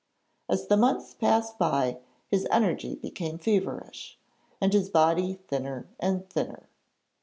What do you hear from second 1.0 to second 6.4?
passed by his energy became feverish, and his body thinner and